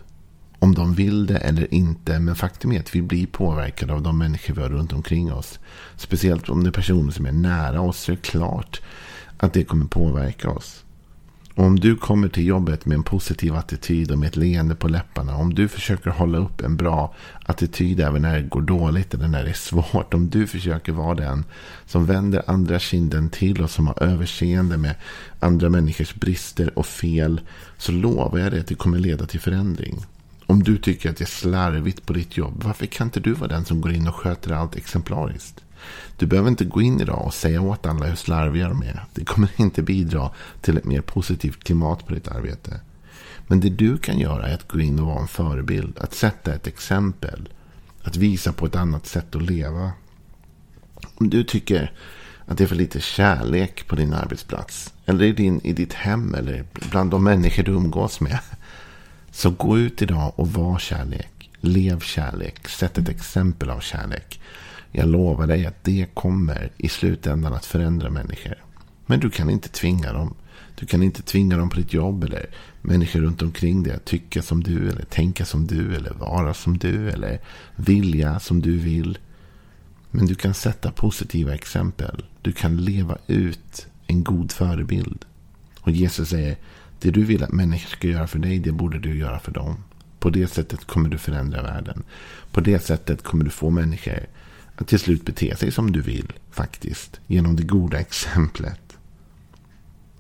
Om 0.60 0.74
de 0.74 0.94
vill 0.94 1.26
det 1.26 1.38
eller 1.38 1.74
inte. 1.74 2.20
Men 2.20 2.36
faktum 2.36 2.72
är 2.72 2.80
att 2.80 2.96
vi 2.96 3.02
blir 3.02 3.28
påverkade 3.28 3.94
av 3.94 4.02
de 4.02 4.18
människor 4.18 4.54
vi 4.54 4.62
har 4.62 4.70
runt 4.70 4.94
omkring 4.94 5.34
oss. 5.34 5.60
Speciellt 5.98 6.50
om 6.50 6.64
det 6.64 6.70
är 6.70 6.72
personer 6.72 7.12
som 7.12 7.26
är 7.26 7.32
nära 7.32 7.82
oss. 7.82 8.00
Så 8.00 8.12
är 8.12 8.16
det 8.16 8.22
klart 8.22 8.82
att 9.38 9.54
det 9.54 9.64
kommer 9.64 9.86
påverka 9.86 10.50
oss. 10.50 10.84
Och 11.62 11.68
om 11.68 11.80
du 11.80 11.96
kommer 11.96 12.30
till 12.30 12.46
jobbet 12.46 12.86
med 12.86 12.96
en 12.96 13.04
positiv 13.04 13.56
attityd 13.56 14.12
och 14.12 14.20
med 14.20 14.28
ett 14.28 14.36
leende 14.36 14.76
på 14.76 14.88
läpparna. 14.88 15.36
Om 15.36 15.54
du 15.54 15.68
försöker 15.68 16.10
hålla 16.10 16.38
upp 16.38 16.62
en 16.62 16.78
bra 16.78 17.16
attityd 17.46 18.00
även 18.00 18.22
när 18.22 18.36
det 18.36 18.48
går 18.48 18.62
dåligt 18.62 19.14
eller 19.14 19.28
när 19.28 19.44
det 19.44 19.50
är 19.50 19.54
svårt. 19.54 20.14
Om 20.14 20.30
du 20.30 20.48
försöker 20.48 20.92
vara 20.92 21.16
den 21.16 21.46
som 21.86 22.06
vänder 22.06 22.44
andra 22.48 22.80
kinden 22.80 23.30
till 23.30 23.64
och 23.64 23.70
som 23.70 23.88
har 23.88 24.04
överseende 24.04 24.78
med 24.78 24.96
andra 25.40 25.70
människors 25.70 26.14
brister 26.14 26.80
och 26.80 26.86
fel. 26.86 27.42
Så 27.78 27.92
lovar 27.92 28.40
jag 28.40 28.52
dig 28.52 28.60
att 28.60 28.68
det 28.68 28.76
kommer 28.76 29.00
leda 29.00 29.26
till 29.26 29.40
förändring. 29.40 30.06
Om 30.46 30.64
du 30.64 30.78
tycker 30.78 31.10
att 31.10 31.18
det 31.18 31.24
är 31.24 31.26
slarvigt 31.26 32.06
på 32.06 32.14
ditt 32.14 32.38
jobb. 32.38 32.64
Varför 32.66 32.86
kan 32.86 33.08
inte 33.08 33.20
du 33.20 33.34
vara 33.34 33.50
den 33.50 33.66
som 33.66 33.82
går 33.82 33.94
in 33.94 34.08
och 34.08 34.16
sköter 34.16 34.52
allt 34.52 34.76
exemplariskt? 34.76 35.64
Du 36.18 36.26
behöver 36.26 36.50
inte 36.50 36.66
gå 36.66 36.82
in 36.82 37.02
idag 37.02 37.26
och 37.26 37.34
säga 37.34 37.62
åt 37.62 37.86
alla 37.86 38.06
hur 38.06 38.16
slarviga 38.16 38.68
de 38.68 38.82
är. 38.82 39.06
Det 39.14 39.26
kommer 39.26 39.50
inte 39.58 39.82
bidra 39.82 40.30
till 40.62 40.78
ett 40.78 40.86
mer 40.86 41.02
positivt 41.02 41.64
klimat 41.64 42.08
på 42.08 42.14
ditt 42.14 42.28
arbete. 42.28 42.80
Men 43.48 43.60
det 43.60 43.70
du 43.70 43.98
kan 43.98 44.20
göra 44.20 44.48
är 44.48 44.54
att 44.54 44.68
gå 44.68 44.80
in 44.80 45.00
och 45.00 45.08
vara 45.08 45.22
en 45.22 45.28
förebild. 45.28 45.98
Att 46.00 46.14
sätta 46.14 46.54
ett 46.54 46.68
exempel. 46.68 47.50
Att 48.04 48.16
visa 48.16 48.54
på 48.54 48.66
ett 48.66 48.76
annat 48.76 49.08
sätt 49.08 49.36
att 49.36 49.42
leva. 49.42 49.92
Om 51.16 51.30
du 51.30 51.44
tycker 51.44 51.92
att 52.46 52.58
det 52.58 52.64
är 52.64 52.68
för 52.68 52.76
lite 52.76 53.00
kärlek 53.00 53.88
på 53.88 53.96
din 53.96 54.14
arbetsplats. 54.14 54.94
Eller 55.06 55.26
i, 55.26 55.32
din, 55.32 55.62
i 55.62 55.74
ditt 55.74 55.94
hem. 55.94 56.36
Eller 56.36 56.66
bland 56.92 57.12
de 57.12 57.24
människor 57.24 57.64
du 57.64 57.72
umgås 57.72 58.20
med. 58.20 58.40
Så 59.32 59.50
gå 59.50 59.78
ut 59.78 60.02
idag 60.02 60.34
och 60.36 60.54
var 60.54 60.80
kärlek. 60.80 61.50
Lev 61.60 62.00
kärlek. 62.00 62.68
Sätt 62.68 62.98
ett 62.98 63.10
exempel 63.10 63.70
av 63.70 63.80
kärlek. 63.80 64.42
Jag 64.92 65.08
lovar 65.08 65.48
dig 65.48 65.66
att 65.66 65.84
det 65.84 66.06
kommer 66.14 66.72
i 66.78 66.90
slutändan 66.90 67.54
att 67.54 67.66
förändra 67.66 68.10
människor. 68.10 68.56
Men 69.06 69.20
du 69.20 69.30
kan 69.30 69.50
inte 69.50 69.70
tvinga 69.70 70.14
dem. 70.14 70.34
Du 70.76 70.86
kan 70.86 71.04
inte 71.04 71.22
tvinga 71.22 71.58
dem 71.58 71.70
på 71.70 71.76
ditt 71.76 71.94
jobb 71.94 72.24
eller 72.24 72.46
människor 72.82 73.20
runt 73.20 73.42
omkring 73.42 73.84
dig 73.84 73.94
att 73.94 74.06
tycka 74.06 74.42
som 74.42 74.64
du 74.64 74.90
eller 74.90 75.06
tänka 75.06 75.46
som 75.46 75.68
du 75.68 75.96
eller 75.96 76.14
vara 76.14 76.54
som 76.54 76.78
du 76.78 77.10
eller 77.10 77.40
vilja 77.76 78.40
som 78.40 78.62
du 78.62 78.78
vill. 78.78 79.18
Men 80.12 80.26
du 80.26 80.36
kan 80.36 80.54
sätta 80.54 80.92
positiva 80.92 81.54
exempel. 81.54 82.26
Du 82.42 82.52
kan 82.52 82.78
leva 82.78 83.18
ut 83.28 83.88
en 84.08 84.24
god 84.24 84.52
förebild. 84.52 85.26
Och 85.82 85.92
Jesus 85.92 86.30
säger, 86.30 86.58
det 87.00 87.12
du 87.12 87.24
vill 87.24 87.44
att 87.44 87.52
människor 87.52 87.90
ska 87.90 88.08
göra 88.08 88.28
för 88.28 88.40
dig, 88.40 88.60
det 88.60 88.72
borde 88.72 89.00
du 89.00 89.18
göra 89.18 89.40
för 89.40 89.52
dem. 89.52 89.84
På 90.20 90.30
det 90.30 90.48
sättet 90.48 90.86
kommer 90.86 91.10
du 91.10 91.18
förändra 91.18 91.62
världen. 91.62 92.04
På 92.52 92.62
det 92.62 92.80
sättet 92.80 93.24
kommer 93.24 93.44
du 93.44 93.50
få 93.50 93.70
människor 93.70 94.28
att 94.82 94.88
till 94.88 95.00
slut 95.00 95.26
bete 95.26 95.56
sig 95.56 95.72
som 95.72 95.92
du 95.92 96.02
vill, 96.02 96.34
faktiskt. 96.52 97.20
Genom 97.28 97.56
det 97.56 97.64
goda 97.64 98.00
exemplet. 98.00 98.98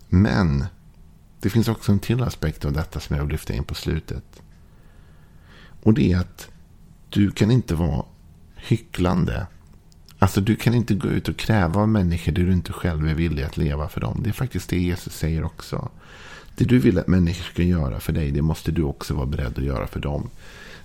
Men 0.10 0.66
det 1.40 1.50
finns 1.50 1.68
också 1.68 1.92
en 1.92 2.00
till 2.00 2.24
aspekt 2.24 2.66
av 2.66 2.74
detta 2.74 3.00
som 3.00 3.16
jag 3.16 3.24
vill 3.24 3.32
lyfta 3.32 3.54
in 3.54 3.64
på 3.64 3.76
slutet. 3.76 4.42
Och 5.84 5.94
det 5.94 6.12
är 6.12 6.18
att 6.18 6.50
du 7.10 7.32
kan 7.32 7.52
inte 7.52 7.76
vara 7.76 8.06
hycklande. 8.56 9.48
Alltså 10.20 10.42
du 10.42 10.56
kan 10.56 10.74
inte 10.74 10.94
gå 10.94 11.08
ut 11.08 11.30
och 11.30 11.38
kräva 11.38 11.82
av 11.82 11.90
människor 11.90 12.32
det 12.32 12.44
du 12.44 12.54
inte 12.54 12.74
själv 12.74 13.08
är 13.08 13.14
villig 13.14 13.44
att 13.44 13.58
leva 13.58 13.90
för 13.90 14.02
dem. 14.02 14.20
Det 14.24 14.30
är 14.30 14.34
faktiskt 14.34 14.70
det 14.70 14.80
Jesus 14.80 15.16
säger 15.16 15.44
också. 15.44 15.90
Det 16.56 16.66
du 16.66 16.80
vill 16.80 17.00
att 17.00 17.08
människor 17.08 17.44
ska 17.44 17.64
göra 17.64 18.00
för 18.00 18.14
dig, 18.14 18.32
det 18.32 18.42
måste 18.42 18.72
du 18.72 18.84
också 18.84 19.14
vara 19.14 19.26
beredd 19.26 19.58
att 19.58 19.64
göra 19.64 19.88
för 19.88 20.00
dem. 20.00 20.30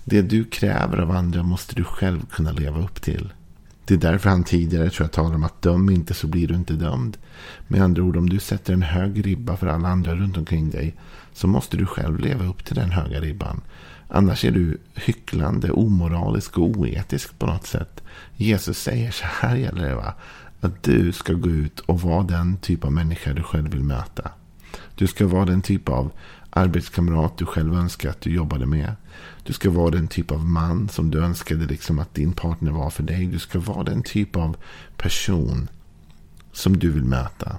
Det 0.05 0.23
du 0.23 0.45
kräver 0.45 0.99
av 0.99 1.11
andra 1.11 1.43
måste 1.43 1.75
du 1.75 1.85
själv 1.85 2.27
kunna 2.27 2.53
leva 2.53 2.85
upp 2.85 3.03
till. 3.03 3.33
Det 3.87 3.95
är 3.95 3.99
därför 3.99 4.31
han 4.31 4.45
tidigare 4.45 4.91
tror 4.91 5.05
jag 5.05 5.13
talar 5.13 5.35
om 5.35 5.45
att 5.45 5.63
döm 5.63 5.91
inte 5.91 6.15
så 6.15 6.27
blir 6.27 6.49
du 6.49 6.55
inte 6.55 6.73
dömd. 6.73 7.17
Med 7.69 7.83
andra 7.83 8.03
ord, 8.03 8.17
om 8.17 8.29
du 8.29 8.39
sätter 8.39 8.73
en 8.73 8.83
hög 8.83 9.27
ribba 9.27 9.57
för 9.57 9.67
alla 9.67 9.89
andra 9.89 10.15
runt 10.15 10.37
omkring 10.37 10.71
dig 10.71 10.95
så 11.33 11.47
måste 11.47 11.77
du 11.77 11.87
själv 11.87 12.21
leva 12.21 12.47
upp 12.47 12.65
till 12.65 12.75
den 12.75 12.91
höga 12.91 13.21
ribban. 13.21 13.61
Annars 14.09 14.45
är 14.45 14.51
du 14.51 14.79
hycklande, 14.95 15.71
omoralisk 15.71 16.59
och 16.59 16.65
oetisk 16.65 17.39
på 17.39 17.47
något 17.47 17.67
sätt. 17.67 18.03
Jesus 18.37 18.79
säger 18.79 19.11
så 19.11 19.25
här 19.27 19.57
gäller 19.57 19.89
det 19.89 19.95
va. 19.95 20.15
Att 20.61 20.83
du 20.83 21.13
ska 21.13 21.33
gå 21.33 21.49
ut 21.49 21.81
och 21.81 22.01
vara 22.01 22.23
den 22.23 22.57
typ 22.57 22.85
av 22.85 22.93
människa 22.93 23.33
du 23.33 23.43
själv 23.43 23.71
vill 23.71 23.85
möta. 23.85 24.31
Du 24.95 25.07
ska 25.07 25.27
vara 25.27 25.45
den 25.45 25.63
typ 25.63 25.89
av 25.89 26.11
arbetskamrat 26.57 27.39
du 27.39 27.47
själv 27.47 27.75
önskar 27.75 28.11
att 28.11 28.21
du 28.21 28.31
jobbade 28.31 28.67
med. 28.67 28.95
Du 29.43 29.53
ska 29.53 29.71
vara 29.71 29.91
den 29.91 30.09
typ 30.09 30.31
av 30.31 30.45
man 30.45 30.89
som 30.89 31.11
du 31.11 31.19
önskade 31.19 31.67
liksom 31.67 31.99
att 31.99 32.15
din 32.15 32.33
partner 32.33 32.73
var 32.73 32.91
för 32.91 33.03
dig. 33.03 33.27
Du 33.27 33.39
ska 33.39 33.59
vara 33.59 33.83
den 33.83 34.03
typ 34.03 34.37
av 34.37 34.57
person 34.97 35.69
som 36.53 36.79
du 36.79 36.91
vill 36.91 37.05
möta. 37.05 37.59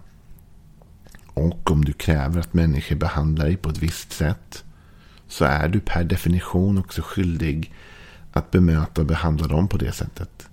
Och 1.34 1.72
om 1.72 1.86
du 1.86 1.94
kräver 1.94 2.40
att 2.40 2.54
människor 2.54 2.96
behandlar 2.96 3.46
dig 3.46 3.58
på 3.58 3.70
ett 3.70 3.78
visst 3.78 4.12
sätt 4.12 4.64
så 5.28 5.46
är 5.46 5.68
du 5.68 5.80
per 5.80 6.04
definition 6.04 6.78
också 6.78 7.02
skyldig 7.02 7.74
att 8.32 8.52
bemöta 8.52 9.02
och 9.02 9.08
behandla 9.08 9.48
dem 9.48 9.68
på 9.68 9.78
det 9.78 9.92
sättet. 9.92 10.50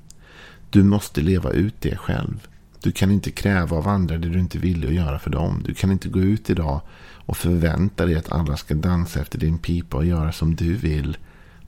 Du 0.71 0.83
måste 0.83 1.21
leva 1.21 1.51
ut 1.51 1.75
det 1.81 1.97
själv. 1.97 2.49
Du 2.85 2.93
kan 2.93 3.11
inte 3.11 3.31
kräva 3.31 3.77
av 3.77 3.89
andra 3.89 4.19
det 4.19 4.29
du 4.29 4.39
inte 4.39 4.59
vill 4.59 4.87
att 4.87 4.95
göra 4.95 5.19
för 5.19 5.31
dem. 5.31 5.63
Du 5.67 5.75
kan 5.75 5.93
inte 5.93 6.09
gå 6.09 6.21
ut 6.21 6.51
idag 6.51 6.81
och 7.27 7.37
förvänta 7.37 8.07
dig 8.07 8.17
att 8.17 8.33
alla 8.33 8.57
ska 8.57 8.75
dansa 8.75 9.21
efter 9.21 9.39
din 9.39 9.59
pipa 9.59 9.97
och 9.97 10.05
göra 10.05 10.33
som 10.33 10.55
du 10.55 10.77
vill. 10.77 11.17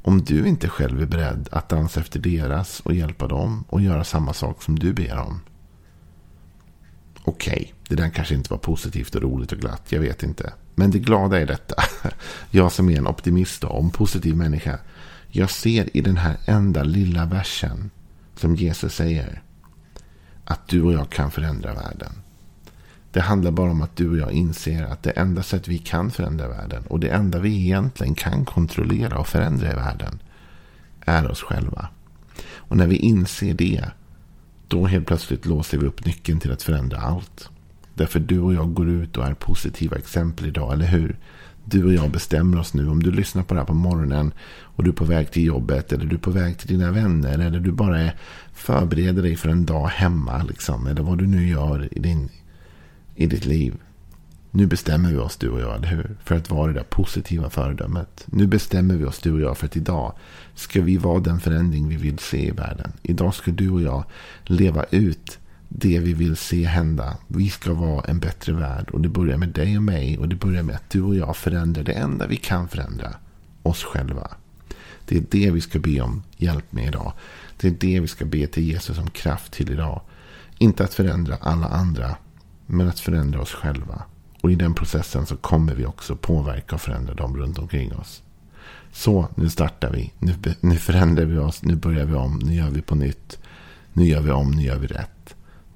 Om 0.02 0.24
du 0.24 0.46
inte 0.46 0.68
själv 0.68 1.02
är 1.02 1.06
beredd 1.06 1.48
att 1.52 1.68
dansa 1.68 2.00
efter 2.00 2.20
deras 2.20 2.80
och 2.80 2.94
hjälpa 2.94 3.28
dem 3.28 3.64
och 3.68 3.80
göra 3.80 4.04
samma 4.04 4.32
sak 4.32 4.62
som 4.62 4.78
du 4.78 4.92
ber 4.92 5.18
om. 5.18 5.40
Okej, 7.24 7.52
okay, 7.52 7.72
det 7.88 7.94
där 8.02 8.10
kanske 8.10 8.34
inte 8.34 8.50
var 8.50 8.58
positivt 8.58 9.14
och 9.14 9.22
roligt 9.22 9.52
och 9.52 9.58
glatt. 9.58 9.92
Jag 9.92 10.00
vet 10.00 10.22
inte. 10.22 10.52
Men 10.74 10.90
det 10.90 10.98
glada 10.98 11.40
är 11.40 11.46
detta. 11.46 11.82
Jag 12.50 12.72
som 12.72 12.90
är 12.90 12.98
en 12.98 13.06
optimist 13.06 13.64
och 13.64 13.84
en 13.84 13.90
positiv 13.90 14.36
människa. 14.36 14.78
Jag 15.28 15.50
ser 15.50 15.96
i 15.96 16.00
den 16.00 16.16
här 16.16 16.36
enda 16.46 16.82
lilla 16.82 17.26
versen 17.26 17.90
som 18.34 18.56
Jesus 18.56 18.94
säger 18.94 19.42
att 20.46 20.68
du 20.68 20.82
och 20.82 20.92
jag 20.92 21.10
kan 21.10 21.30
förändra 21.30 21.74
världen. 21.74 22.12
Det 23.12 23.20
handlar 23.20 23.50
bara 23.50 23.70
om 23.70 23.82
att 23.82 23.96
du 23.96 24.10
och 24.10 24.16
jag 24.16 24.32
inser 24.32 24.84
att 24.84 25.02
det 25.02 25.10
enda 25.10 25.42
sätt 25.42 25.68
vi 25.68 25.78
kan 25.78 26.10
förändra 26.10 26.48
världen 26.48 26.82
och 26.86 27.00
det 27.00 27.08
enda 27.08 27.38
vi 27.38 27.56
egentligen 27.56 28.14
kan 28.14 28.44
kontrollera 28.44 29.18
och 29.18 29.28
förändra 29.28 29.72
i 29.72 29.74
världen 29.74 30.18
är 31.00 31.30
oss 31.30 31.42
själva. 31.42 31.88
Och 32.54 32.76
när 32.76 32.86
vi 32.86 32.96
inser 32.96 33.54
det, 33.54 33.84
då 34.68 34.86
helt 34.86 35.06
plötsligt 35.06 35.46
låser 35.46 35.78
vi 35.78 35.86
upp 35.86 36.04
nyckeln 36.04 36.40
till 36.40 36.52
att 36.52 36.62
förändra 36.62 36.98
allt. 36.98 37.50
Därför 37.94 38.20
du 38.20 38.38
och 38.38 38.54
jag 38.54 38.74
går 38.74 38.88
ut 38.88 39.16
och 39.16 39.26
är 39.26 39.34
positiva 39.34 39.96
exempel 39.96 40.46
idag, 40.46 40.72
eller 40.72 40.86
hur? 40.86 41.16
Du 41.68 41.84
och 41.84 41.92
jag 41.92 42.10
bestämmer 42.10 42.58
oss 42.58 42.74
nu. 42.74 42.88
Om 42.88 43.02
du 43.02 43.10
lyssnar 43.10 43.42
på 43.42 43.54
det 43.54 43.60
här 43.60 43.66
på 43.66 43.74
morgonen 43.74 44.32
och 44.60 44.84
du 44.84 44.90
är 44.90 44.94
på 44.94 45.04
väg 45.04 45.30
till 45.30 45.44
jobbet 45.44 45.92
eller 45.92 46.06
du 46.06 46.16
är 46.16 46.20
på 46.20 46.30
väg 46.30 46.58
till 46.58 46.68
dina 46.68 46.90
vänner 46.90 47.38
eller 47.38 47.60
du 47.60 47.72
bara 47.72 48.00
är, 48.00 48.16
förbereder 48.52 49.22
dig 49.22 49.36
för 49.36 49.48
en 49.48 49.66
dag 49.66 49.86
hemma. 49.86 50.42
Liksom, 50.42 50.86
eller 50.86 51.02
vad 51.02 51.18
du 51.18 51.26
nu 51.26 51.48
gör 51.48 51.88
i 51.90 52.00
din 52.00 52.28
i 53.14 53.26
ditt 53.26 53.46
liv. 53.46 53.74
Nu 54.50 54.66
bestämmer 54.66 55.10
vi 55.10 55.16
oss 55.16 55.36
du 55.36 55.48
och 55.48 55.60
jag, 55.60 55.76
eller 55.76 55.88
hur? 55.88 56.16
För 56.24 56.34
att 56.34 56.50
vara 56.50 56.66
det 56.66 56.72
där 56.72 56.82
positiva 56.82 57.50
föredömet. 57.50 58.24
Nu 58.26 58.46
bestämmer 58.46 58.96
vi 58.96 59.04
oss 59.04 59.18
du 59.18 59.32
och 59.32 59.40
jag 59.40 59.58
för 59.58 59.66
att 59.66 59.76
idag 59.76 60.12
ska 60.54 60.82
vi 60.82 60.96
vara 60.96 61.20
den 61.20 61.40
förändring 61.40 61.88
vi 61.88 61.96
vill 61.96 62.18
se 62.18 62.48
i 62.48 62.50
världen. 62.50 62.92
Idag 63.02 63.34
ska 63.34 63.50
du 63.50 63.70
och 63.70 63.82
jag 63.82 64.04
leva 64.44 64.84
ut 64.90 65.38
det 65.78 65.98
vi 65.98 66.12
vill 66.12 66.36
se 66.36 66.64
hända. 66.64 67.16
Vi 67.28 67.50
ska 67.50 67.72
vara 67.72 68.04
en 68.04 68.18
bättre 68.18 68.52
värld. 68.52 68.90
Och 68.90 69.00
det 69.00 69.08
börjar 69.08 69.36
med 69.36 69.48
dig 69.48 69.76
och 69.76 69.82
mig. 69.82 70.18
Och 70.18 70.28
det 70.28 70.36
börjar 70.36 70.62
med 70.62 70.76
att 70.76 70.90
du 70.90 71.02
och 71.02 71.16
jag 71.16 71.36
förändrar 71.36 71.82
det 71.82 71.92
enda 71.92 72.26
vi 72.26 72.36
kan 72.36 72.68
förändra. 72.68 73.14
Oss 73.62 73.84
själva. 73.84 74.30
Det 75.04 75.16
är 75.16 75.24
det 75.30 75.50
vi 75.50 75.60
ska 75.60 75.78
be 75.78 76.00
om 76.00 76.22
hjälp 76.36 76.72
med 76.72 76.88
idag. 76.88 77.12
Det 77.60 77.68
är 77.68 77.72
det 77.72 78.00
vi 78.00 78.06
ska 78.06 78.24
be 78.24 78.46
till 78.46 78.62
Jesus 78.62 78.98
om 78.98 79.10
kraft 79.10 79.52
till 79.52 79.72
idag. 79.72 80.00
Inte 80.58 80.84
att 80.84 80.94
förändra 80.94 81.36
alla 81.40 81.66
andra. 81.66 82.16
Men 82.66 82.88
att 82.88 83.00
förändra 83.00 83.40
oss 83.40 83.52
själva. 83.52 84.02
Och 84.40 84.52
i 84.52 84.54
den 84.54 84.74
processen 84.74 85.26
så 85.26 85.36
kommer 85.36 85.74
vi 85.74 85.86
också 85.86 86.16
påverka 86.16 86.74
och 86.74 86.80
förändra 86.80 87.14
dem 87.14 87.36
runt 87.36 87.58
omkring 87.58 87.92
oss. 87.92 88.22
Så, 88.92 89.28
nu 89.34 89.50
startar 89.50 89.90
vi. 89.90 90.12
Nu, 90.18 90.34
nu 90.60 90.76
förändrar 90.76 91.24
vi 91.24 91.38
oss. 91.38 91.62
Nu 91.62 91.76
börjar 91.76 92.04
vi 92.04 92.14
om. 92.14 92.38
Nu 92.38 92.54
gör 92.54 92.70
vi 92.70 92.82
på 92.82 92.94
nytt. 92.94 93.38
Nu 93.92 94.04
gör 94.04 94.20
vi 94.20 94.30
om. 94.30 94.50
Nu 94.50 94.62
gör 94.62 94.78
vi 94.78 94.86
rätt. 94.86 95.15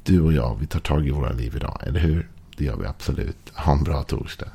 Du 0.02 0.20
och 0.20 0.32
jag, 0.32 0.56
vi 0.60 0.66
tar 0.66 0.80
tag 0.80 1.06
i 1.06 1.10
våra 1.10 1.32
liv 1.32 1.56
idag. 1.56 1.80
Eller 1.86 2.00
hur? 2.00 2.28
Det 2.56 2.64
gör 2.64 2.76
vi 2.76 2.86
absolut. 2.86 3.52
Ha 3.54 3.72
en 3.72 3.84
bra 3.84 4.02
torsdag. 4.02 4.48